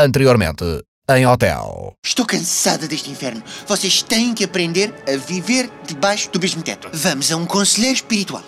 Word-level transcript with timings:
Anteriormente, 0.00 0.84
em 1.10 1.26
hotel. 1.26 1.92
Estou 2.06 2.24
cansada 2.24 2.86
deste 2.86 3.10
inferno. 3.10 3.42
Vocês 3.66 4.00
têm 4.00 4.32
que 4.32 4.44
aprender 4.44 4.94
a 5.12 5.16
viver 5.16 5.68
debaixo 5.84 6.30
do 6.30 6.38
mesmo 6.38 6.62
teto. 6.62 6.88
Vamos 6.92 7.32
a 7.32 7.36
um 7.36 7.44
conselheiro 7.44 7.96
espiritual. 7.96 8.44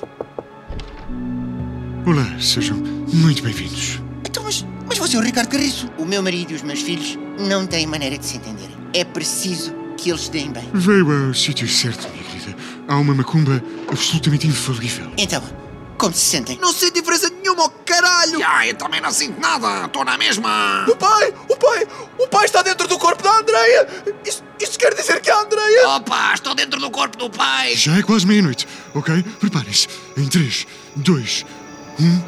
Olá, 2.07 2.41
sejam 2.41 2.77
muito 2.77 3.43
bem-vindos. 3.43 3.99
Então, 4.25 4.45
mas, 4.45 4.65
mas 4.87 4.97
você 4.97 5.17
é 5.17 5.19
o 5.19 5.23
Ricardo 5.23 5.49
Carriço. 5.49 5.91
O 5.99 6.05
meu 6.05 6.23
marido 6.23 6.53
e 6.53 6.55
os 6.55 6.63
meus 6.63 6.83
filhos 6.83 7.19
não 7.40 7.67
têm 7.67 7.85
maneira 7.85 8.17
de 8.17 8.26
se 8.26 8.37
entenderem. 8.37 8.76
É 8.94 9.03
preciso 9.03 9.74
que 9.96 10.10
eles 10.10 10.28
deem 10.28 10.53
bem. 10.53 10.71
Veio 10.72 11.26
ao 11.26 11.35
sítio 11.35 11.67
certo, 11.67 12.08
minha 12.10 12.22
querida. 12.22 12.56
Há 12.87 12.96
uma 12.96 13.12
macumba 13.12 13.60
absolutamente 13.88 14.46
infalível. 14.46 15.10
Então, 15.19 15.42
como 15.98 16.14
se 16.14 16.27
sentem? 16.27 16.59
Não 16.62 16.73
sinto 16.73 16.95
diferença 16.95 17.28
nenhuma, 17.28 17.40
oh 17.61 17.70
caralho! 17.84 18.41
Ah, 18.45 18.66
eu 18.66 18.74
também 18.74 19.01
não 19.01 19.11
sinto 19.12 19.41
nada, 19.41 19.87
estou 19.87 20.05
na 20.05 20.16
mesma! 20.16 20.87
O 20.88 20.97
pai! 20.97 21.34
O 21.48 21.56
pai! 21.56 21.87
O 22.19 22.29
pai 22.29 22.45
está 22.47 22.62
dentro 22.62 22.88
do 22.88 22.98
corpo 22.98 23.23
da 23.23 23.38
Andreia! 23.38 23.86
Isso, 24.24 24.42
isso 24.59 24.78
quer 24.78 24.95
dizer 24.95 25.20
que 25.20 25.30
a 25.30 25.41
Andreia. 25.41 25.88
Opa, 25.88 26.33
estou 26.34 26.55
dentro 26.55 26.80
do 26.80 26.91
corpo 26.91 27.16
do 27.16 27.30
pai! 27.30 27.74
Já 27.77 27.96
é 27.98 28.02
quase 28.02 28.27
meia-noite, 28.27 28.66
ok? 28.95 29.23
Preparem-se. 29.41 29.88
Em 30.16 30.27
3, 30.27 30.66
2, 30.96 31.46
1. 32.00 32.23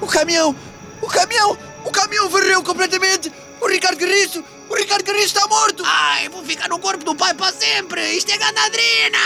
O 0.00 0.06
caminhão! 0.06 0.56
O 1.02 1.06
caminhão! 1.08 1.58
O 1.84 1.90
caminhão 1.90 2.28
varreu 2.28 2.62
completamente! 2.62 3.32
O 3.60 3.68
Ricardo 3.68 3.98
Carriço! 3.98 4.44
O 4.68 4.74
Ricardo 4.74 5.04
Carriço 5.04 5.26
está 5.26 5.46
morto! 5.46 5.82
Ai, 5.86 6.28
vou 6.28 6.42
ficar 6.44 6.68
no 6.68 6.78
corpo 6.78 7.04
do 7.04 7.14
pai 7.14 7.34
para 7.34 7.52
sempre! 7.52 8.16
Isto 8.16 8.32
é 8.32 8.38
ganadrina! 8.38 9.18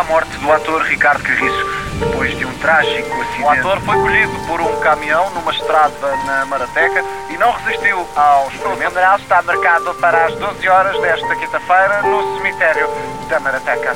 A 0.00 0.04
morte 0.04 0.34
do 0.38 0.50
ator 0.50 0.80
Ricardo 0.84 1.22
Carriço 1.22 1.66
depois 1.98 2.36
de 2.38 2.46
um 2.46 2.58
trágico 2.58 3.20
acidente. 3.20 3.42
O 3.42 3.48
ator 3.50 3.80
foi 3.82 3.96
colhido 3.96 4.32
por 4.46 4.58
um 4.58 4.80
caminhão 4.80 5.28
numa 5.34 5.52
estrada 5.52 6.16
na 6.24 6.46
Marateca 6.46 7.04
e 7.28 7.36
não 7.36 7.52
resistiu 7.52 8.08
ao 8.16 8.48
experimento. 8.48 8.86
O 8.86 8.90
funeral 8.92 9.18
está 9.18 9.42
marcado 9.42 9.94
para 9.96 10.24
as 10.24 10.34
12 10.36 10.68
horas 10.70 10.98
desta 11.02 11.36
quinta-feira 11.36 12.02
no 12.02 12.38
cemitério 12.38 12.88
da 13.28 13.40
Marateca. 13.40 13.94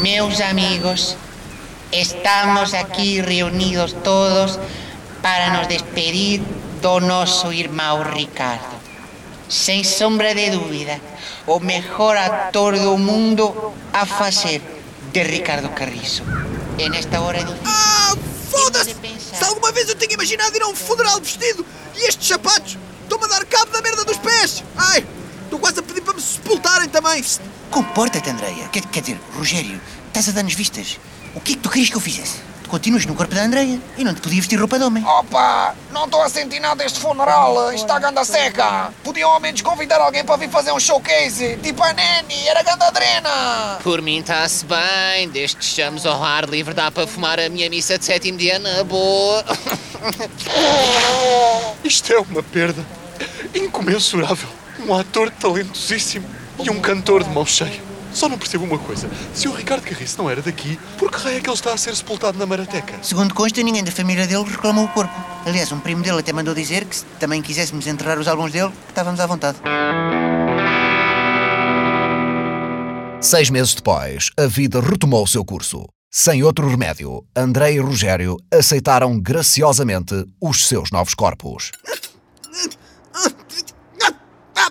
Meus 0.00 0.40
amigos, 0.40 1.16
estamos 1.90 2.74
aquí 2.74 3.20
reunidos 3.20 3.92
todos 4.04 4.56
para 5.20 5.50
nos 5.50 5.66
despedir 5.66 6.42
do 6.82 6.98
noso 6.98 7.52
irmão 7.52 8.02
Ricardo. 8.02 8.74
Sem 9.48 9.84
sombra 9.84 10.34
de 10.34 10.50
dúvida, 10.50 11.00
o 11.46 11.60
mejor 11.60 12.16
actor 12.16 12.76
do 12.76 12.98
mundo 12.98 13.72
a 13.92 14.04
fazer 14.04 14.60
de 15.12 15.22
Ricardo 15.22 15.68
Carriço. 15.68 16.24
E 16.76 16.88
nesta 16.88 17.20
hora 17.20 17.38
difícil. 17.38 17.62
Ah, 17.64 18.16
foda-se! 18.50 18.96
Se 19.16 19.44
alguma 19.44 19.70
vez 19.70 19.88
eu 19.88 19.94
tinha 19.94 20.12
imaginado 20.12 20.56
ir 20.56 20.62
a 20.62 20.66
um 20.66 20.74
funeral 20.74 21.20
vestido 21.20 21.64
e 21.94 22.08
estes 22.08 22.26
sapatos 22.26 22.76
estão-me 23.04 23.26
a 23.26 23.28
dar 23.28 23.44
cabo 23.44 23.70
da 23.70 23.80
merda 23.80 24.04
dos 24.04 24.16
pés! 24.16 24.64
Ai! 24.76 25.06
Estou 25.44 25.60
quase 25.60 25.78
a 25.78 25.82
pedir 25.84 26.00
para 26.00 26.14
me 26.14 26.20
sepultarem 26.20 26.88
também! 26.88 27.24
Comporta-te, 27.70 28.28
Andreia. 28.28 28.68
Quer, 28.70 28.84
quer 28.86 29.02
dizer, 29.02 29.20
Rogério, 29.36 29.80
estás 30.08 30.28
a 30.28 30.32
dar-nos 30.32 30.54
vistas. 30.54 30.98
O 31.32 31.40
que 31.40 31.52
é 31.52 31.54
que 31.54 31.62
tu 31.62 31.70
querias 31.70 31.90
que 31.90 31.96
eu 31.96 32.00
fizesse? 32.00 32.38
Tu 32.72 32.76
continuas 32.76 33.04
no 33.04 33.14
corpo 33.14 33.34
da 33.34 33.42
Andreia 33.42 33.78
e 33.98 34.02
não 34.02 34.14
te 34.14 34.22
podia 34.22 34.40
vestir 34.40 34.58
roupa 34.58 34.78
de 34.78 34.84
homem. 34.84 35.04
Opa, 35.04 35.74
não 35.90 36.06
estou 36.06 36.22
a 36.22 36.28
sentir 36.30 36.58
nada 36.58 36.76
deste 36.76 36.98
funeral, 36.98 37.70
está 37.74 37.98
ganda 37.98 38.24
seca! 38.24 38.90
Podiam 39.04 39.30
ao 39.30 39.38
menos 39.38 39.60
convidar 39.60 40.00
alguém 40.00 40.24
para 40.24 40.38
vir 40.38 40.48
fazer 40.48 40.72
um 40.72 40.80
showcase, 40.80 41.58
tipo 41.62 41.82
a 41.82 41.92
Nani, 41.92 42.48
era 42.48 42.62
ganadrena! 42.62 43.78
Por 43.82 44.00
mim 44.00 44.20
está-se 44.20 44.64
bem, 44.64 45.28
desde 45.28 45.56
que 45.56 45.64
estamos 45.64 46.06
ao 46.06 46.24
ar 46.24 46.48
livre 46.48 46.72
dá 46.72 46.90
para 46.90 47.06
fumar 47.06 47.38
a 47.38 47.50
minha 47.50 47.68
missa 47.68 47.98
de 47.98 48.06
sétimo 48.06 48.38
dia 48.38 48.58
na 48.58 48.82
boa. 48.84 49.44
Isto 51.84 52.10
é 52.14 52.20
uma 52.20 52.42
perda 52.42 52.86
incomensurável. 53.54 54.48
Um 54.88 54.94
ator 54.94 55.30
talentosíssimo 55.30 56.26
e 56.64 56.70
um 56.70 56.80
cantor 56.80 57.22
de 57.22 57.28
mão 57.28 57.44
cheia. 57.44 57.91
Só 58.14 58.28
não 58.28 58.38
percebo 58.38 58.64
uma 58.64 58.78
coisa. 58.78 59.10
Se 59.34 59.48
o 59.48 59.52
Ricardo 59.52 59.82
Carriço 59.82 60.18
não 60.18 60.30
era 60.30 60.42
daqui, 60.42 60.78
por 60.98 61.10
que 61.10 61.18
raio 61.18 61.38
é 61.38 61.40
que 61.40 61.48
ele 61.48 61.54
está 61.54 61.72
a 61.72 61.76
ser 61.76 61.94
sepultado 61.96 62.38
na 62.38 62.46
Marateca? 62.46 63.02
Segundo 63.02 63.34
consta, 63.34 63.62
ninguém 63.62 63.82
da 63.82 63.90
família 63.90 64.26
dele 64.26 64.44
reclamou 64.44 64.84
o 64.84 64.88
corpo. 64.88 65.12
Aliás, 65.46 65.72
um 65.72 65.80
primo 65.80 66.02
dele 66.02 66.20
até 66.20 66.32
mandou 66.32 66.54
dizer 66.54 66.84
que 66.84 66.96
se 66.96 67.04
também 67.18 67.42
quiséssemos 67.42 67.86
enterrar 67.86 68.18
os 68.18 68.28
álbuns 68.28 68.52
dele, 68.52 68.70
que 68.70 68.90
estávamos 68.90 69.20
à 69.20 69.26
vontade. 69.26 69.58
Seis 73.20 73.50
meses 73.50 73.74
depois, 73.74 74.30
a 74.36 74.46
vida 74.46 74.80
retomou 74.80 75.22
o 75.22 75.28
seu 75.28 75.44
curso. 75.44 75.86
Sem 76.10 76.42
outro 76.42 76.68
remédio, 76.68 77.24
André 77.34 77.72
e 77.72 77.78
Rogério 77.78 78.36
aceitaram 78.52 79.18
graciosamente 79.18 80.26
os 80.40 80.68
seus 80.68 80.90
novos 80.90 81.14
corpos. 81.14 81.70
Ah, 83.14 83.28
ah, 84.00 84.12
ah, 84.56 84.70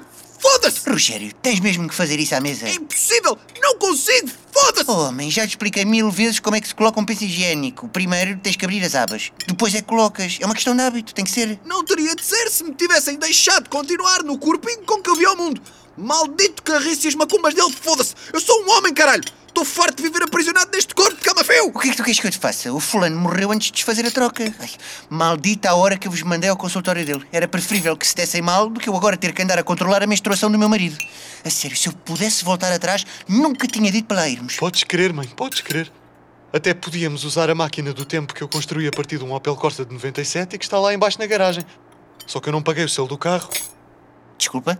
foda-se! 0.61 0.89
Rogério, 0.89 1.33
tens 1.41 1.59
mesmo 1.59 1.87
que 1.87 1.95
fazer 1.95 2.19
isso 2.19 2.35
à 2.35 2.39
mesa? 2.39 2.67
É 2.67 2.73
impossível! 2.73 3.37
Não 3.59 3.77
consigo! 3.77 4.29
Foda-se! 4.53 4.91
Homem, 4.91 5.31
já 5.31 5.45
te 5.45 5.51
expliquei 5.51 5.83
mil 5.83 6.11
vezes 6.11 6.39
como 6.39 6.55
é 6.55 6.61
que 6.61 6.67
se 6.67 6.75
coloca 6.75 6.99
um 6.99 7.05
penso 7.05 7.23
higiênico. 7.23 7.87
Primeiro 7.89 8.37
tens 8.37 8.55
que 8.55 8.65
abrir 8.65 8.83
as 8.83 8.93
abas. 8.93 9.31
Depois 9.47 9.73
é 9.73 9.81
que 9.81 9.87
colocas. 9.87 10.37
É 10.39 10.45
uma 10.45 10.53
questão 10.53 10.75
de 10.75 10.81
hábito, 10.81 11.13
tem 11.13 11.25
que 11.25 11.31
ser. 11.31 11.59
Não 11.65 11.83
teria 11.83 12.15
de 12.15 12.23
ser 12.23 12.49
se 12.49 12.63
me 12.63 12.73
tivessem 12.73 13.17
deixado 13.17 13.69
continuar 13.69 14.23
no 14.23 14.37
corpinho 14.37 14.83
com 14.85 15.01
que 15.01 15.09
eu 15.09 15.15
vi 15.15 15.25
ao 15.25 15.35
mundo. 15.35 15.61
Maldito 15.97 16.63
carriço 16.63 17.05
e 17.05 17.09
as 17.09 17.15
macumbas 17.15 17.53
dele, 17.53 17.71
foda-se! 17.71 18.15
Eu 18.31 18.39
sou 18.39 18.63
um 18.63 18.71
homem, 18.71 18.93
caralho! 18.93 19.23
Estou 19.47 19.65
farto 19.65 19.97
de 19.97 20.03
viver 20.03 20.23
aprisionado 20.23 20.71
neste 20.71 20.95
corpo 20.95 21.20
feio! 21.61 21.71
O 21.73 21.79
que 21.79 21.87
é 21.87 21.91
que 21.91 21.97
tu 21.97 22.03
queres 22.03 22.19
que 22.19 22.27
eu 22.27 22.31
te 22.31 22.37
faça? 22.37 22.73
O 22.73 22.79
fulano 22.79 23.17
morreu 23.19 23.51
antes 23.51 23.67
de 23.67 23.73
desfazer 23.73 24.05
a 24.05 24.11
troca. 24.11 24.43
Ai, 24.59 24.69
maldita 25.09 25.69
a 25.69 25.75
hora 25.75 25.97
que 25.97 26.07
eu 26.07 26.11
vos 26.11 26.21
mandei 26.23 26.49
ao 26.49 26.57
consultório 26.57 27.05
dele. 27.05 27.25
Era 27.31 27.47
preferível 27.47 27.95
que 27.95 28.07
se 28.07 28.15
dessem 28.15 28.41
mal 28.41 28.69
do 28.69 28.79
que 28.79 28.89
eu 28.89 28.95
agora 28.95 29.15
ter 29.15 29.33
que 29.33 29.41
andar 29.41 29.59
a 29.59 29.63
controlar 29.63 30.03
a 30.03 30.07
menstruação 30.07 30.51
do 30.51 30.57
meu 30.57 30.67
marido. 30.67 30.97
A 31.43 31.49
sério, 31.49 31.77
se 31.77 31.87
eu 31.87 31.93
pudesse 31.93 32.43
voltar 32.43 32.71
atrás, 32.71 33.05
nunca 33.27 33.67
tinha 33.67 33.91
dito 33.91 34.05
para 34.05 34.17
lá 34.17 34.29
irmos. 34.29 34.55
Podes 34.55 34.83
crer, 34.83 35.13
mãe, 35.13 35.27
podes 35.27 35.61
crer. 35.61 35.91
Até 36.53 36.73
podíamos 36.73 37.23
usar 37.23 37.49
a 37.49 37.55
máquina 37.55 37.93
do 37.93 38.05
tempo 38.05 38.33
que 38.33 38.41
eu 38.41 38.47
construí 38.47 38.87
a 38.87 38.91
partir 38.91 39.17
de 39.17 39.23
um 39.23 39.33
Opel 39.33 39.55
Corsa 39.55 39.85
de 39.85 39.93
97 39.93 40.55
e 40.55 40.59
que 40.59 40.65
está 40.65 40.77
lá 40.79 40.93
embaixo 40.93 41.17
na 41.19 41.25
garagem. 41.25 41.63
Só 42.27 42.39
que 42.39 42.49
eu 42.49 42.53
não 42.53 42.61
paguei 42.61 42.83
o 42.83 42.89
selo 42.89 43.07
do 43.07 43.17
carro. 43.17 43.49
Desculpa? 44.37 44.79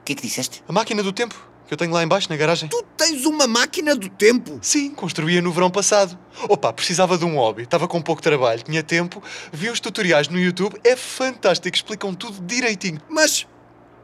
O 0.00 0.04
que 0.04 0.12
é 0.12 0.16
que 0.16 0.22
disseste? 0.22 0.62
A 0.68 0.72
máquina 0.72 1.02
do 1.02 1.12
tempo 1.12 1.48
que 1.68 1.74
eu 1.74 1.78
tenho 1.78 1.92
lá 1.92 2.02
embaixo 2.02 2.28
na 2.30 2.36
garagem. 2.36 2.66
Tu 2.70 2.82
tens 2.96 3.26
uma 3.26 3.46
máquina 3.46 3.94
do 3.94 4.08
tempo? 4.08 4.58
Sim, 4.62 4.90
construía 4.90 5.42
no 5.42 5.52
verão 5.52 5.70
passado. 5.70 6.18
Opa, 6.48 6.72
precisava 6.72 7.18
de 7.18 7.26
um 7.26 7.36
hobby, 7.36 7.64
estava 7.64 7.86
com 7.86 8.00
pouco 8.00 8.22
trabalho, 8.22 8.62
tinha 8.62 8.82
tempo, 8.82 9.22
vi 9.52 9.68
os 9.68 9.78
tutoriais 9.78 10.28
no 10.28 10.38
YouTube, 10.38 10.80
é 10.82 10.96
fantástico, 10.96 11.76
explicam 11.76 12.14
tudo 12.14 12.40
direitinho. 12.44 13.00
Mas. 13.08 13.46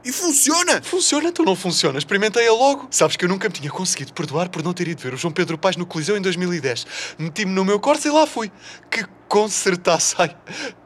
E 0.05 0.13
funciona? 0.13 0.83
Funciona, 0.83 1.33
tu 1.33 1.43
não 1.43 1.57
funciona, 1.57 1.97
experimentei-a 1.97 2.53
logo. 2.53 2.87
Sabes 2.91 3.17
que 3.17 3.25
eu 3.25 3.29
nunca 3.29 3.49
me 3.49 3.55
tinha 3.55 3.71
conseguido 3.71 4.13
perdoar 4.13 4.51
por 4.51 4.63
não 4.63 4.75
ter 4.75 4.87
ido 4.87 5.01
ver 5.01 5.15
o 5.15 5.17
João 5.17 5.33
Pedro 5.33 5.57
Paz 5.57 5.77
no 5.77 5.87
Coliseu 5.87 6.15
em 6.15 6.21
2010. 6.21 6.87
Meti-me 7.19 7.53
no 7.53 7.65
meu 7.65 7.81
Corsa 7.81 8.09
e 8.09 8.11
lá 8.11 8.27
fui. 8.27 8.53
Que 8.91 9.07
consertasse, 9.27 10.15
ai, 10.19 10.37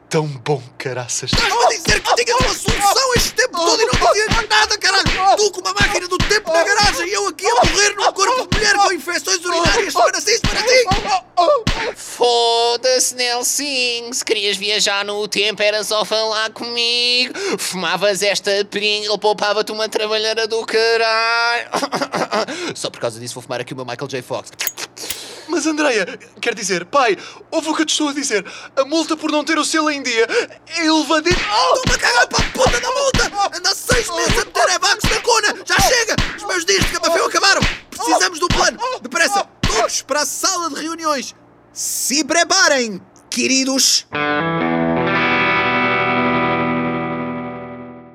tão 0.09 0.25
bom, 0.25 0.61
caraças. 0.77 1.31
Estás-me 1.31 1.63
a 1.63 1.67
dizer 1.69 2.01
que 2.01 2.15
tinhas 2.15 2.39
uma 2.39 2.53
solução 2.53 3.13
este 3.15 3.31
tempo 3.33 3.57
todo 3.57 3.79
e 3.79 3.85
não 3.85 4.11
dizias 4.11 4.49
nada, 4.49 4.77
caralho! 4.77 5.37
Tu 5.37 5.51
com 5.51 5.61
uma 5.61 5.73
máquina 5.73 6.07
do 6.07 6.17
tempo 6.17 6.51
na 6.51 6.63
garagem 6.63 7.07
e 7.07 7.13
eu 7.13 7.27
aqui 7.27 7.45
a 7.45 7.53
morrer 7.53 7.95
num 7.95 8.11
corpo 8.11 8.47
de 8.47 8.57
mulher 8.57 8.75
com 8.75 8.91
infecções 8.91 9.45
urinárias, 9.45 9.93
semana 9.93 10.17
assim, 10.17 10.37
semana 10.37 10.61
assim! 10.61 11.95
Foda-se, 11.95 13.15
Nelson. 13.15 14.13
Se 14.13 14.25
querias 14.25 14.57
viajar 14.57 15.05
no 15.05 15.27
tempo, 15.27 15.61
era 15.61 15.83
só 15.83 16.03
falar 16.03 16.49
comigo. 16.51 17.33
Fumavas 17.59 18.23
esta 18.23 18.65
Pringle, 18.65 19.17
poupava-te 19.19 19.71
uma 19.71 19.87
trabalhada 19.87 20.47
do 20.47 20.65
caralho. 20.65 21.69
Só 22.75 22.89
por 22.89 22.99
causa 22.99 23.19
disso 23.19 23.35
vou 23.35 23.43
fumar 23.43 23.61
aqui 23.61 23.73
o 23.73 23.75
meu 23.75 23.85
Michael 23.85 24.07
J. 24.07 24.21
Fox. 24.21 24.49
Mas 25.49 25.65
Andreia, 25.65 26.05
quer 26.39 26.53
dizer, 26.53 26.85
pai, 26.85 27.17
ouve 27.51 27.69
o 27.69 27.75
que 27.75 27.81
eu 27.81 27.85
te 27.85 27.91
estou 27.91 28.09
a 28.09 28.13
dizer. 28.13 28.45
A 28.75 28.85
multa 28.85 29.17
por 29.17 29.31
não 29.31 29.43
ter 29.43 29.57
o 29.57 29.65
selo 29.65 29.89
em 29.89 30.01
dia 30.01 30.27
é 30.67 30.85
elevadíssima. 30.85 31.41
Estou-me 31.41 31.95
a 31.95 31.97
cagar 31.97 32.27
para 32.27 32.45
a 32.45 32.49
puta 32.51 32.79
da 32.79 32.91
multa! 32.91 33.57
Anda 33.57 33.75
seis 33.75 34.09
meses 34.09 34.33
a 34.33 34.45
meter 34.45 34.69
evacos 34.69 35.09
na 35.09 35.21
cona! 35.21 35.55
Já 35.65 35.79
chega! 35.79 36.15
Os 36.37 36.43
meus 36.43 36.65
dias 36.65 36.85
de 36.85 36.91
camafeu 36.99 37.25
acabaram! 37.25 37.61
Precisamos 37.89 38.39
do 38.39 38.47
plano! 38.47 38.79
Depressa! 39.01 39.43
Todos 39.61 40.01
para 40.03 40.21
a 40.21 40.25
sala 40.25 40.69
de 40.69 40.81
reuniões! 40.81 41.35
Se 41.73 42.23
preparem, 42.23 43.01
queridos! 43.29 44.05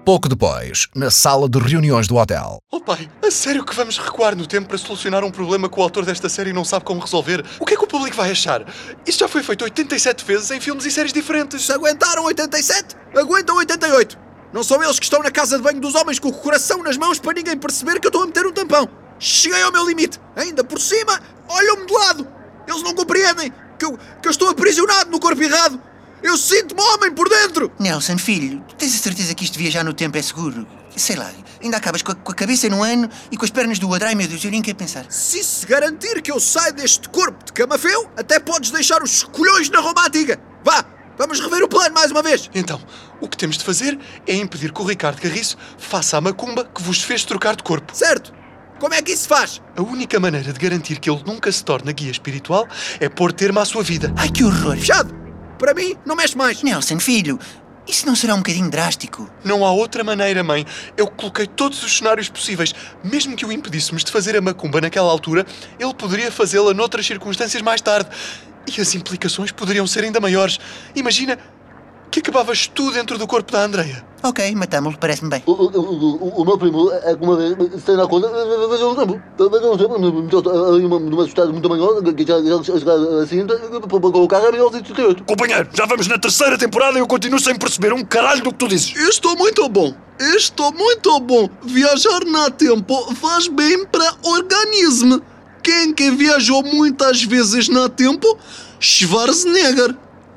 Pouco 0.05 0.29
depois, 0.29 0.87
na 0.95 1.11
sala 1.11 1.49
de 1.49 1.59
reuniões 1.59 2.07
do 2.07 2.17
hotel. 2.17 2.59
Oh 2.71 2.79
pai, 2.79 3.11
a 3.27 3.31
sério 3.31 3.65
que 3.65 3.75
vamos 3.75 3.97
recuar 3.97 4.37
no 4.37 4.47
tempo 4.47 4.69
para 4.69 4.77
solucionar 4.77 5.25
um 5.25 5.31
problema 5.31 5.67
que 5.67 5.81
o 5.81 5.83
autor 5.83 6.05
desta 6.05 6.29
série 6.29 6.53
não 6.53 6.63
sabe 6.63 6.85
como 6.85 7.01
resolver? 7.01 7.43
O 7.59 7.65
que 7.65 7.73
é 7.73 7.77
que 7.77 7.85
o 7.85 7.87
público 7.87 8.15
vai 8.15 8.31
achar? 8.31 8.67
Isto 9.07 9.21
já 9.21 9.29
foi 9.29 9.43
feito 9.43 9.65
87 9.65 10.23
vezes 10.23 10.51
em 10.51 10.61
filmes 10.61 10.85
e 10.85 10.91
séries 10.91 11.11
diferentes. 11.11 11.65
Se 11.65 11.73
aguentaram 11.73 12.25
87, 12.25 12.95
aguentam 13.17 13.57
88. 13.57 14.19
Não 14.53 14.63
são 14.63 14.83
eles 14.85 14.99
que 14.99 15.07
estão 15.07 15.23
na 15.23 15.31
casa 15.31 15.57
de 15.57 15.63
banho 15.63 15.81
dos 15.81 15.95
homens 15.95 16.19
com 16.19 16.29
o 16.29 16.35
coração 16.35 16.83
nas 16.83 16.99
mãos 16.99 17.19
para 17.19 17.33
ninguém 17.33 17.57
perceber 17.57 17.99
que 17.99 18.07
eu 18.07 18.11
estou 18.11 18.25
a 18.25 18.27
meter 18.27 18.45
um 18.45 18.53
tampão. 18.53 18.87
Cheguei 19.19 19.63
ao 19.63 19.73
meu 19.73 19.89
limite. 19.89 20.21
Ainda 20.37 20.63
por 20.63 20.79
cima, 20.79 21.19
olham-me 21.49 21.87
de 21.87 21.93
lado. 21.95 22.29
Eles 22.69 22.83
não 22.83 22.95
compreendem 22.95 23.51
que 23.79 23.87
eu, 23.87 23.99
que 24.21 24.29
eu 24.29 24.31
estou 24.31 24.51
aprisionado 24.51 25.11
no 25.11 25.19
corpo 25.19 25.43
errado. 25.43 25.81
Eu 26.25 26.39
sinto-me 26.39 26.81
homem 26.81 27.13
por 27.13 27.29
dentro. 27.29 27.71
Nelson, 27.79 28.17
filho, 28.17 28.65
tens 28.79 28.95
a 28.95 28.99
certeza 28.99 29.35
que 29.35 29.45
isto 29.45 29.53
de 29.53 29.59
viajar 29.59 29.85
no 29.85 29.93
tempo 29.93 30.17
é 30.17 30.23
seguro? 30.23 30.67
Sei 30.97 31.17
lá, 31.17 31.31
ainda 31.63 31.77
acabas 31.77 32.01
com 32.01 32.13
a, 32.13 32.15
com 32.15 32.33
a 32.33 32.35
cabeça 32.35 32.67
num 32.67 32.83
ano 32.83 33.11
e 33.31 33.37
com 33.37 33.45
as 33.45 33.51
pernas 33.51 33.79
do 33.79 33.91
outro. 33.91 34.09
Ai 34.09 34.15
meu 34.15 34.27
Deus, 34.27 34.43
eu 34.43 34.51
nem 34.51 34.63
quero 34.63 34.79
pensar. 34.79 35.05
Se 35.11 35.45
se 35.45 35.67
garantir 35.67 36.23
que 36.23 36.33
eu 36.33 36.41
saio 36.41 36.73
deste 36.73 37.11
corpo 37.11 37.45
de 37.45 37.53
camafeu, 37.53 38.11
até 38.17 38.41
podes 38.41 38.71
deixar 38.71 39.03
os 39.03 39.23
colhões 39.25 39.69
na 39.69 39.81
Roma 39.81 40.07
Antiga. 40.07 40.41
Vá, 40.65 40.83
vamos 41.19 41.41
rever 41.41 41.63
o 41.63 41.69
plano 41.69 41.95
mais 41.95 42.11
uma 42.11 42.23
vez. 42.23 42.49
Então, 42.55 42.81
o 43.21 43.29
que 43.29 43.37
temos 43.37 43.59
de 43.59 43.65
fazer 43.65 43.99
é 44.27 44.35
impedir 44.35 44.73
que 44.73 44.81
o 44.81 44.87
Ricardo 44.87 45.21
Carriço 45.21 45.59
faça 45.77 46.17
a 46.17 46.23
macumba 46.23 46.65
que 46.65 46.83
vos 46.83 47.03
fez 47.03 47.23
trocar 47.27 47.55
de 47.55 47.63
corpo. 47.63 47.95
Certo. 47.95 48.33
Como 48.81 48.95
é 48.95 49.03
que 49.03 49.13
isso 49.13 49.25
se 49.25 49.29
faz? 49.29 49.61
A 49.77 49.83
única 49.83 50.19
maneira 50.19 50.55
de 50.55 50.59
garantir 50.59 50.99
que 50.99 51.11
ele 51.11 51.23
nunca 51.27 51.53
se 51.53 51.63
torne 51.63 51.93
guia 51.93 52.11
espiritual 52.11 52.67
é 52.99 53.11
pôr 53.11 53.31
termo 53.31 53.61
à 53.61 53.67
sua 53.67 53.83
vida. 53.83 54.11
Ai 54.17 54.31
que 54.31 54.43
horror. 54.43 54.79
Fechado. 54.79 55.24
Para 55.59 55.75
mim, 55.75 55.97
não 56.05 56.17
mexe 56.17 56.37
mais. 56.37 56.63
Nelson, 56.63 56.99
filho, 56.99 57.39
isso 57.87 58.07
não 58.07 58.17
será 58.17 58.35
um 58.35 58.39
bocadinho 58.39 58.71
drástico? 58.71 59.31
Não 59.45 59.65
há 59.65 59.71
outra 59.71 60.03
maneira, 60.03 60.43
mãe. 60.43 60.67
Eu 60.97 61.07
coloquei 61.07 61.47
todos 61.47 61.83
os 61.83 61.99
cenários 61.99 62.29
possíveis. 62.29 62.75
Mesmo 63.03 63.37
que 63.37 63.45
o 63.45 63.53
impedíssemos 63.53 64.03
de 64.03 64.11
fazer 64.11 64.37
a 64.37 64.41
macumba 64.41 64.81
naquela 64.81 65.11
altura, 65.11 65.47
ele 65.79 65.95
poderia 65.95 66.33
fazê-la 66.33 66.73
noutras 66.73 67.07
circunstâncias 67.07 67.63
mais 67.63 67.81
tarde. 67.81 68.09
E 68.67 68.81
as 68.81 68.95
implicações 68.95 69.53
poderiam 69.53 69.87
ser 69.87 70.05
ainda 70.05 70.19
maiores. 70.19 70.59
Imagina 70.95 71.39
que 72.15 72.21
acabavas 72.21 72.69
tu 72.69 72.93
dentro 72.93 73.19
do 73.19 73.27
corpo 73.27 73.51
da 73.51 73.65
Andreia. 73.65 74.05
Ok, 74.23 74.55
matámo-lo, 74.55 74.97
parece-me 74.99 75.31
bem. 75.31 75.43
O, 75.47 75.53
o, 75.53 75.67
o, 75.67 76.43
o 76.43 76.45
meu 76.45 76.57
primo 76.57 76.91
é 76.91 77.15
que 77.15 77.23
uma 77.23 77.37
vez 77.37 77.83
se 77.83 77.93
na 77.97 78.07
conta, 78.07 78.29
veja 78.29 78.87
um 78.87 78.95
tempo. 78.95 79.21
Veja 79.37 79.71
um 79.71 79.77
tempo, 79.77 79.95
ali 80.69 80.89
numa 80.89 81.27
cidade 81.27 81.53
muito 81.53 81.69
maior, 81.69 82.01
que 82.03 82.25
já 82.25 82.41
já 82.41 82.57
assim, 83.23 83.45
para 83.45 84.01
colocar 84.01 84.39
a 84.39 84.53
1978. 84.53 85.25
Companheiro, 85.25 85.69
já 85.75 85.87
vamos 85.87 86.07
na 86.07 86.19
terceira 86.19 86.57
temporada 86.57 86.97
e 86.97 87.01
eu 87.01 87.07
continuo 87.07 87.41
sem 87.41 87.57
perceber 87.57 87.93
um 87.93 88.05
caralho 88.05 88.43
do 88.43 88.53
que 88.53 88.59
tu 88.59 88.69
dizes. 88.69 88.95
Estou 88.97 89.37
muito 89.37 89.69
bom. 89.69 89.93
Estou 90.19 90.73
muito 90.73 91.21
bom. 91.21 91.51
Viajar 91.65 92.25
na 92.25 92.49
tempo 92.49 93.15
faz 93.17 93.49
bem 93.49 93.85
para 93.87 94.15
o 94.25 94.31
organismo. 94.31 95.21
Quem 95.63 95.93
que 95.93 96.11
viajou 96.13 96.63
muitas 96.63 97.25
vezes 97.25 97.69
na 97.69 97.89
tempo? 97.89 98.39
Schwarzenegger. 98.79 99.97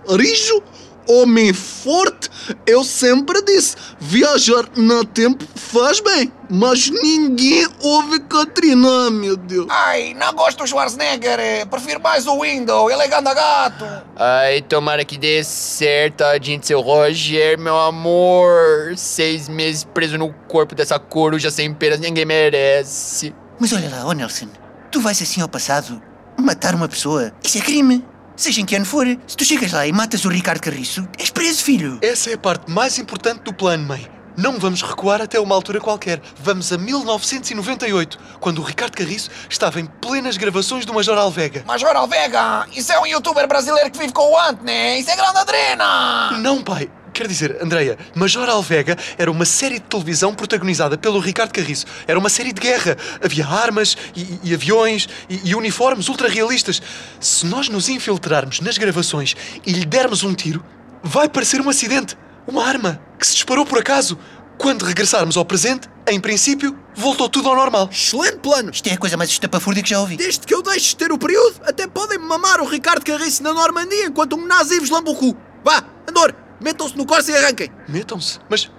Rijo, 0.10 0.64
homem 1.08 1.54
forte, 1.54 2.30
eu 2.66 2.84
sempre 2.84 3.42
disse: 3.44 3.76
viajar 4.00 4.66
na 4.76 5.04
tempo 5.04 5.46
faz 5.56 6.00
bem. 6.00 6.32
Mas 6.50 6.90
ninguém 6.90 7.68
ouve 7.82 8.22
Katrina, 8.22 9.10
meu 9.12 9.36
Deus. 9.36 9.68
Ai, 9.70 10.14
não 10.14 10.32
gosto 10.34 10.60
do 10.60 10.68
Schwarzenegger. 10.68 11.38
eh, 11.40 11.66
Prefiro 11.66 12.00
mais 12.02 12.26
o 12.26 12.40
Window. 12.42 12.90
Ele 12.90 13.02
é 13.04 13.08
ganda 13.10 13.34
gato. 13.34 13.86
Ai, 14.16 14.62
tomara 14.62 15.04
que 15.04 15.18
dê 15.18 15.44
certo, 15.44 16.18
tadinho 16.20 16.58
de 16.60 16.68
seu 16.68 16.80
Roger, 16.80 17.60
meu 17.60 17.78
amor. 17.78 18.94
Seis 18.96 19.50
meses 19.50 19.84
preso 19.84 20.18
no 20.18 20.32
corpo 20.48 20.74
dessa 20.74 20.98
coruja 20.98 21.52
sem 21.52 21.74
penas, 21.74 22.00
ninguém 22.00 22.26
merece. 22.26 23.36
Mas 23.60 23.74
olha 23.74 23.90
lá, 23.90 24.06
ó 24.06 24.14
Nelson, 24.14 24.48
tu 24.90 25.02
vais 25.02 25.22
assim 25.22 25.42
ao 25.42 25.50
passado 25.50 26.02
matar 26.40 26.76
uma 26.76 26.88
pessoa. 26.88 27.34
Isso 27.44 27.58
é 27.58 27.62
crime. 27.62 28.06
Seja 28.38 28.62
em 28.62 28.66
que 28.66 28.76
ano 28.76 28.86
for, 28.86 29.08
se 29.26 29.36
tu 29.36 29.44
chegas 29.44 29.72
lá 29.72 29.88
e 29.88 29.92
matas 29.92 30.24
o 30.24 30.30
Ricardo 30.30 30.62
Carriço, 30.62 31.08
és 31.18 31.32
preso, 31.32 31.64
filho. 31.64 31.98
Essa 32.04 32.30
é 32.30 32.36
a 32.36 32.38
parte 32.38 32.70
mais 32.70 33.00
importante 33.00 33.42
do 33.42 33.52
plano, 33.52 33.84
mãe. 33.88 34.08
Não 34.38 34.60
vamos 34.60 34.84
recuar 34.84 35.20
até 35.20 35.40
uma 35.40 35.56
altura 35.56 35.80
qualquer. 35.80 36.22
Vamos 36.40 36.72
a 36.72 36.78
1998, 36.78 38.20
quando 38.40 38.60
o 38.60 38.64
Ricardo 38.64 38.96
Carriço 38.96 39.32
estava 39.50 39.80
em 39.80 39.88
plenas 39.88 40.38
gravações 40.38 40.86
do 40.86 40.94
Major 40.94 41.18
Alvega. 41.18 41.64
Major 41.66 41.96
Alvega, 41.96 42.68
isso 42.76 42.92
é 42.92 43.00
um 43.00 43.08
youtuber 43.08 43.48
brasileiro 43.48 43.90
que 43.90 43.98
vive 43.98 44.14
com 44.14 44.32
o 44.32 44.40
Ant, 44.40 44.62
né? 44.62 45.00
Isso 45.00 45.10
é 45.10 45.16
grande 45.16 45.40
adrena. 45.40 46.34
Não, 46.34 46.62
pai. 46.62 46.92
Quer 47.18 47.28
dizer, 47.28 47.58
Andreia, 47.60 47.98
Major 48.14 48.48
Alvega 48.48 48.96
era 49.18 49.32
uma 49.32 49.44
série 49.44 49.80
de 49.80 49.86
televisão 49.86 50.36
protagonizada 50.36 51.00
pelo 51.00 51.18
Ricardo 51.18 51.52
Carriço. 51.52 51.88
Era 52.06 52.20
uma 52.20 52.30
série 52.30 52.54
de 52.54 52.62
guerra. 52.62 52.96
Havia 53.20 53.44
armas 53.48 53.98
e, 54.16 54.40
e 54.44 54.54
aviões 54.54 55.10
e, 55.28 55.50
e 55.50 55.56
uniformes 55.56 56.10
ultra 56.10 56.30
realistas. 56.30 56.80
Se 57.20 57.44
nós 57.48 57.70
nos 57.70 57.90
infiltrarmos 57.90 58.62
nas 58.62 58.78
gravações 58.78 59.36
e 59.66 59.72
lhe 59.72 59.84
dermos 59.84 60.24
um 60.24 60.36
tiro, 60.36 60.64
vai 61.02 61.28
parecer 61.28 61.60
um 61.60 61.68
acidente. 61.68 62.16
Uma 62.46 62.64
arma 62.64 63.02
que 63.18 63.26
se 63.26 63.34
disparou 63.34 63.66
por 63.66 63.80
acaso. 63.80 64.16
Quando 64.56 64.86
regressarmos 64.86 65.38
ao 65.38 65.46
presente, 65.46 65.90
em 66.08 66.20
princípio, 66.20 66.78
voltou 66.96 67.28
tudo 67.28 67.50
ao 67.50 67.56
normal. 67.56 67.90
Excelente 67.92 68.38
plano. 68.38 68.70
Isto 68.70 68.90
é 68.90 68.94
a 68.94 68.98
coisa 69.00 69.18
mais 69.18 69.32
estapafúrdia 69.32 69.82
que 69.82 69.90
já 69.90 70.00
ouvi. 70.00 70.18
Desde 70.18 70.46
que 70.46 70.54
eu 70.54 70.62
deixe 70.62 70.90
de 70.90 70.98
ter 70.98 71.12
o 71.12 71.18
período, 71.18 71.62
até 71.64 71.88
podem 71.88 72.20
mamar 72.20 72.62
o 72.62 72.68
Ricardo 72.68 73.04
Carriço 73.04 73.42
na 73.42 73.56
Normandia 73.56 74.06
enquanto 74.06 74.36
um 74.36 74.46
nazi 74.46 74.80
vos 74.80 74.92
lambe 74.92 75.10
o 75.10 75.16
cu. 75.16 75.36
Vá, 75.64 75.84
Andor, 76.08 76.47
metam-se 76.60 76.98
no 76.98 77.06
Corsa 77.06 77.32
e 77.32 77.36
arranquem. 77.38 77.72
Metam-se. 77.88 78.40
Mas, 78.50 78.70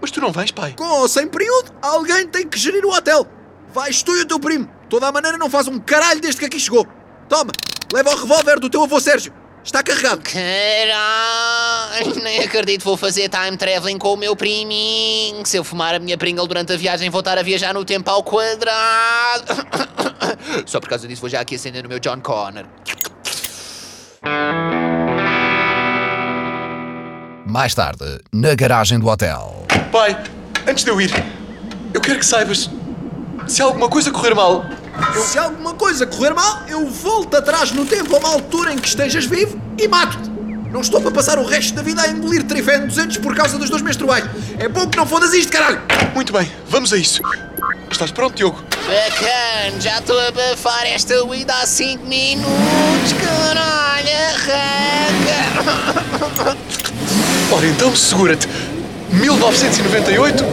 mas 0.00 0.10
tu 0.10 0.20
não 0.20 0.32
vais, 0.32 0.50
pai. 0.50 0.74
Com 0.76 0.84
ou 0.84 1.08
sem 1.08 1.26
período, 1.28 1.72
alguém 1.82 2.26
tem 2.26 2.46
que 2.46 2.58
gerir 2.58 2.84
o 2.84 2.90
hotel. 2.90 3.26
Vais 3.72 4.02
tu 4.02 4.16
e 4.16 4.22
o 4.22 4.26
teu 4.26 4.40
primo. 4.40 4.64
De 4.64 4.88
toda 4.88 5.08
a 5.08 5.12
maneira 5.12 5.38
não 5.38 5.48
faz 5.48 5.68
um 5.68 5.78
caralho 5.78 6.20
desde 6.20 6.40
que 6.40 6.46
aqui 6.46 6.58
chegou. 6.58 6.86
Toma, 7.28 7.52
leva 7.92 8.10
o 8.10 8.16
revólver 8.16 8.58
do 8.58 8.68
teu 8.68 8.82
avô 8.82 9.00
Sérgio. 9.00 9.32
Está 9.62 9.82
carregado. 9.82 10.22
Caralho, 10.22 12.14
nem 12.22 12.40
acredito 12.40 12.80
que 12.80 12.84
vou 12.84 12.96
fazer 12.96 13.28
time 13.28 13.56
traveling 13.56 13.98
com 13.98 14.14
o 14.14 14.16
meu 14.16 14.34
priminho. 14.34 15.44
Se 15.44 15.58
eu 15.58 15.64
fumar 15.64 15.94
a 15.94 15.98
minha 15.98 16.16
Pringle 16.16 16.46
durante 16.46 16.72
a 16.72 16.76
viagem, 16.76 17.10
vou 17.10 17.20
estar 17.20 17.36
a 17.36 17.42
viajar 17.42 17.74
no 17.74 17.84
tempo 17.84 18.10
ao 18.10 18.22
quadrado. 18.22 19.44
Só 20.66 20.80
por 20.80 20.88
causa 20.88 21.06
disso 21.06 21.20
vou 21.20 21.28
já 21.30 21.40
aqui 21.40 21.56
acender 21.56 21.84
o 21.84 21.88
meu 21.88 21.98
John 22.00 22.20
Connor. 22.20 22.64
Mais 27.50 27.74
tarde, 27.74 28.20
na 28.32 28.54
garagem 28.54 28.96
do 29.00 29.08
hotel. 29.08 29.66
Pai, 29.90 30.16
antes 30.68 30.84
de 30.84 30.90
eu 30.90 31.00
ir, 31.00 31.10
eu 31.92 32.00
quero 32.00 32.20
que 32.20 32.24
saibas. 32.24 32.70
Se 33.48 33.60
alguma 33.60 33.88
coisa 33.88 34.12
correr 34.12 34.36
mal, 34.36 34.64
Se 35.26 35.36
alguma 35.36 35.74
coisa 35.74 36.06
correr 36.06 36.32
mal, 36.32 36.62
eu 36.68 36.88
volto 36.88 37.36
atrás 37.36 37.72
no 37.72 37.84
tempo 37.84 38.14
a 38.14 38.20
uma 38.20 38.28
altura 38.28 38.72
em 38.72 38.78
que 38.78 38.86
estejas 38.86 39.24
vivo 39.24 39.60
e 39.76 39.88
mato-te. 39.88 40.30
Não 40.70 40.80
estou 40.80 41.00
para 41.00 41.10
passar 41.10 41.40
o 41.40 41.44
resto 41.44 41.74
da 41.74 41.82
vida 41.82 42.02
a 42.02 42.08
engolir 42.08 42.44
Trifén 42.44 42.86
200 42.86 43.16
por 43.16 43.34
causa 43.34 43.58
dos 43.58 43.68
dois 43.68 43.82
menstruais. 43.82 44.24
É 44.56 44.68
bom 44.68 44.86
que 44.88 44.96
não 44.96 45.04
fodas 45.04 45.34
isto, 45.34 45.50
caralho. 45.50 45.82
Muito 46.14 46.32
bem, 46.32 46.48
vamos 46.68 46.92
a 46.92 46.96
isso. 46.96 47.20
Estás 47.90 48.12
pronto, 48.12 48.36
Diogo? 48.36 48.62
Bacana, 48.86 49.80
já 49.80 49.98
estou 49.98 50.20
a 50.20 50.30
bafar 50.30 50.86
esta 50.86 51.24
weed 51.24 51.50
há 51.50 51.66
5 51.66 52.06
minutos, 52.06 53.12
caralho, 53.20 54.08
arranca! 54.36 55.90
Ora 57.52 57.66
então, 57.66 57.94
segura-te. 57.96 58.48
1998, 59.12 60.44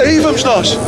aí 0.00 0.20
vamos 0.20 0.44
nós. 0.44 0.78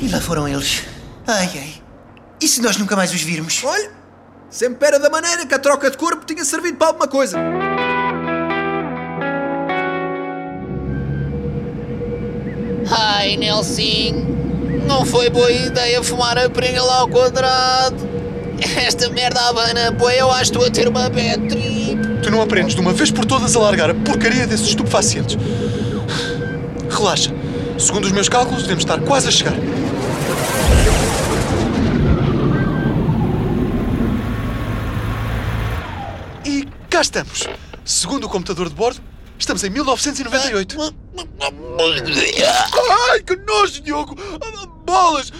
E 0.00 0.08
lá 0.08 0.20
foram 0.20 0.46
eles. 0.46 0.84
Ai, 1.26 1.50
ai. 1.54 1.74
E 2.40 2.46
se 2.46 2.62
nós 2.62 2.76
nunca 2.76 2.94
mais 2.94 3.12
os 3.12 3.20
virmos? 3.20 3.62
Olha, 3.64 3.90
sempre 4.48 4.86
era 4.86 5.00
da 5.00 5.10
maneira 5.10 5.44
que 5.44 5.54
a 5.54 5.58
troca 5.58 5.90
de 5.90 5.96
corpo 5.98 6.24
tinha 6.24 6.44
servido 6.44 6.76
para 6.76 6.88
alguma 6.88 7.08
coisa. 7.08 7.36
Ai, 12.88 13.36
Nelson, 13.36 14.24
não 14.86 15.04
foi 15.04 15.28
boa 15.28 15.50
ideia 15.50 16.00
fumar 16.04 16.38
a 16.38 16.48
Pringle 16.48 16.88
ao 16.88 17.08
quadrado. 17.08 18.08
Esta 18.76 19.08
merda 19.10 19.40
abana, 19.48 19.92
pô, 19.92 20.10
eu 20.10 20.30
acho 20.30 20.52
que 20.52 20.58
estou 20.58 20.66
a 20.66 20.70
ter 20.70 20.88
uma 20.88 21.08
bad 21.08 21.48
trip. 21.48 22.20
Tu 22.22 22.30
não 22.30 22.40
aprendes 22.40 22.74
de 22.74 22.80
uma 22.80 22.92
vez 22.92 23.10
por 23.10 23.24
todas 23.24 23.54
a 23.56 23.60
largar 23.60 23.90
a 23.90 23.94
porcaria 23.94 24.46
desses 24.46 24.68
estupefacientes. 24.68 25.36
Relaxa. 26.90 27.30
Segundo 27.78 28.06
os 28.06 28.12
meus 28.12 28.28
cálculos, 28.28 28.62
devemos 28.62 28.84
estar 28.84 28.98
quase 29.00 29.28
a 29.28 29.30
chegar. 29.30 29.54
E 36.44 36.66
cá 36.88 37.00
estamos. 37.02 37.46
Segundo 37.84 38.24
o 38.24 38.28
computador 38.28 38.68
de 38.68 38.74
bordo, 38.74 39.00
estamos 39.38 39.62
em 39.62 39.70
1998. 39.70 40.76
Ai, 43.10 43.20
que 43.20 43.36
nojo, 43.36 43.82
Diogo! 43.82 44.16
Bolas! 44.84 45.32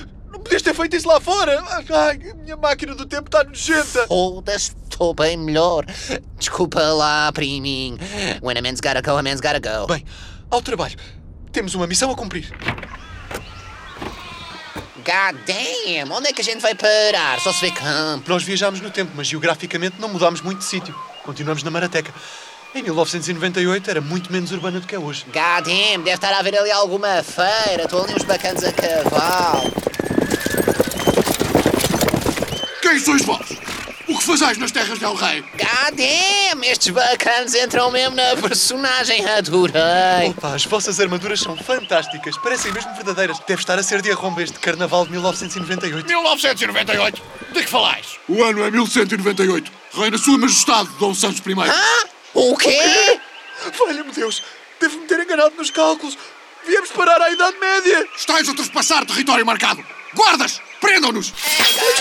Podias 0.47 0.63
ter 0.63 0.75
feito 0.75 0.95
isso 0.95 1.09
lá 1.09 1.21
fora! 1.21 1.61
Ai, 1.91 2.21
a 2.31 2.35
minha 2.35 2.57
máquina 2.57 2.95
do 2.95 3.05
tempo 3.05 3.27
está 3.27 3.43
nojenta! 3.43 4.07
Foda-se 4.07 4.77
estou 4.85 5.13
bem 5.13 5.37
melhor. 5.37 5.85
Desculpa 6.39 6.81
lá, 6.81 7.33
priminho. 7.33 7.99
When 8.41 8.57
a 8.57 8.63
man's 8.63 8.81
gotta 8.81 9.03
go, 9.03 9.17
a 9.19 9.23
man's 9.25 9.41
gotta 9.41 9.59
go. 9.59 9.89
Bem, 9.89 10.05
ao 10.49 10.63
trabalho. 10.63 10.97
Temos 11.51 11.75
uma 11.75 11.89
missão 11.89 12.13
a 12.13 12.15
cumprir. 12.15 12.49
God 14.99 15.37
damn, 15.47 16.13
onde 16.13 16.29
é 16.29 16.33
que 16.33 16.43
a 16.43 16.45
gente 16.45 16.61
vai 16.61 16.77
parar? 16.77 17.41
Só 17.41 17.53
se 17.53 17.63
vê 17.63 17.73
campo. 17.73 18.31
Nós 18.31 18.45
viajámos 18.45 18.81
no 18.81 18.91
tempo, 18.93 19.11
mas 19.17 19.27
geograficamente 19.27 19.97
não 19.99 20.09
mudámos 20.09 20.43
muito 20.43 20.59
de 20.59 20.65
sítio. 20.65 20.95
Continuamos 21.25 21.65
na 21.65 21.73
Marateca. 21.73 22.15
Em 22.73 22.83
1998 22.85 23.91
era 23.91 24.01
muito 24.01 24.31
menos 24.31 24.53
urbana 24.53 24.79
do 24.79 24.87
que 24.87 24.95
é 24.95 24.99
hoje. 24.99 25.25
God 25.25 25.65
damn, 25.65 26.05
deve 26.05 26.11
estar 26.13 26.33
a 26.33 26.39
haver 26.39 26.57
ali 26.57 26.71
alguma 26.71 27.21
feira. 27.25 27.83
Estou 27.83 28.05
ali 28.05 28.15
uns 28.15 28.23
bacanas 28.23 28.63
a 28.63 28.73
cavalo. 28.73 29.96
Quem 32.87 33.01
sois 33.01 33.23
vós? 33.23 33.41
O 34.07 34.17
que 34.17 34.25
fazais 34.25 34.59
nas 34.59 34.71
terras 34.71 34.97
del 35.01 35.15
rei? 35.15 35.41
God 35.41 35.97
damn, 35.97 36.65
estes 36.65 36.91
bacanas 36.91 37.53
entram 37.53 37.91
mesmo 37.91 38.15
na 38.15 38.37
personagem. 38.37 39.29
Adorei. 39.29 40.31
Opa, 40.31 40.55
as 40.55 40.65
vossas 40.67 41.01
armaduras 41.01 41.41
são 41.41 41.57
fantásticas. 41.57 42.39
Parecem 42.39 42.71
mesmo 42.71 42.95
verdadeiras. 42.95 43.41
Deve 43.41 43.61
estar 43.61 43.77
a 43.77 43.83
ser 43.83 44.01
de 44.03 44.13
arromba 44.13 44.41
este 44.41 44.61
carnaval 44.61 45.05
de 45.05 45.11
1998. 45.11 46.07
1998? 46.07 47.23
De 47.53 47.65
que 47.65 47.69
falais? 47.69 48.21
O 48.29 48.45
ano 48.45 48.63
é 48.63 48.71
1198. 48.71 49.73
Reina 49.93 50.17
Sua 50.17 50.39
Majestade 50.39 50.89
Dom 51.01 51.13
Santos 51.13 51.41
I. 51.45 51.55
Ah? 51.69 52.09
O 52.35 52.57
quê? 52.57 53.19
Valha-me 53.77 54.13
Deus, 54.13 54.45
devo-me 54.81 55.09
ter 55.09 55.19
enganado 55.19 55.57
nos 55.57 55.73
cálculos. 55.73 56.17
Viemos 56.65 56.91
parar 56.91 57.21
à 57.21 57.33
Idade 57.33 57.59
Média. 57.59 58.07
Estais 58.17 58.49
a 58.49 58.55
trespassar 58.55 59.05
território 59.05 59.45
marcado. 59.45 59.85
Guardas, 60.15 60.61
prendam-nos. 60.81 61.33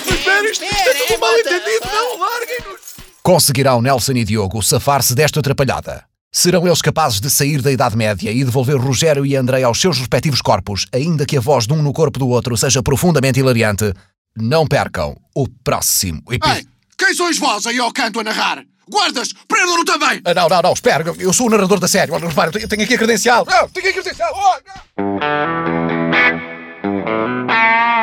Espera, 0.10 0.50
isto, 0.50 0.64
isto 0.64 0.90
é 0.90 0.94
tudo 0.94 1.16
um 1.16 1.20
mal-entendido. 1.20 1.86
Não, 1.86 2.20
larguem-nos. 2.20 2.82
Conseguirão 3.24 3.82
Nelson 3.82 4.14
e 4.14 4.24
Diogo 4.24 4.62
safar-se 4.62 5.16
desta 5.16 5.40
atrapalhada? 5.40 6.04
Serão 6.32 6.68
eles 6.68 6.82
capazes 6.82 7.20
de 7.22 7.30
sair 7.30 7.62
da 7.62 7.72
Idade 7.72 7.96
Média 7.96 8.30
e 8.30 8.44
devolver 8.44 8.76
Rogério 8.76 9.26
e 9.26 9.36
Andrei 9.36 9.64
aos 9.64 9.80
seus 9.80 9.98
respectivos 9.98 10.42
corpos, 10.42 10.86
ainda 10.94 11.26
que 11.26 11.38
a 11.38 11.40
voz 11.40 11.66
de 11.66 11.74
um 11.74 11.82
no 11.82 11.94
corpo 11.94 12.20
do 12.20 12.28
outro 12.28 12.58
seja 12.58 12.84
profundamente 12.84 13.40
hilariante? 13.40 13.94
Não 14.38 14.68
percam 14.68 15.16
o 15.34 15.48
próximo 15.48 16.22
episódio. 16.30 16.62
Ei, 16.62 16.68
quem 16.98 17.16
sois 17.16 17.40
vós 17.40 17.66
aí 17.66 17.80
ao 17.80 17.92
canto 17.94 18.20
a 18.20 18.24
narrar? 18.24 18.64
Guardas, 18.90 19.30
prendam-no 19.48 19.86
também. 19.86 20.22
Ah, 20.26 20.34
não, 20.34 20.50
não, 20.50 20.62
não, 20.62 20.74
espera, 20.74 21.06
eu 21.18 21.32
sou 21.34 21.48
o 21.48 21.50
narrador 21.50 21.80
da 21.80 21.88
série. 21.88 22.12
Olha, 22.12 22.28
repara, 22.28 22.52
eu 22.60 22.68
tenho 22.68 22.84
aqui 22.84 22.96
a 22.96 22.98
credencial. 22.98 23.46
Ah, 23.48 23.68
tenho 23.74 23.88
aqui 23.88 24.00
a 24.00 24.04
credencial. 24.04 24.34
Oh, 24.36 24.76
Thank 27.48 27.95